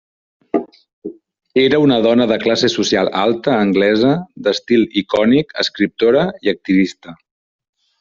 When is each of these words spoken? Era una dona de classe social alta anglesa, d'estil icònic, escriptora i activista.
Era 1.65 1.81
una 1.87 1.99
dona 2.07 2.27
de 2.33 2.39
classe 2.45 2.71
social 2.77 3.13
alta 3.27 3.55
anglesa, 3.69 4.17
d'estil 4.49 4.91
icònic, 5.05 5.59
escriptora 5.69 6.29
i 6.47 6.57
activista. 6.59 7.21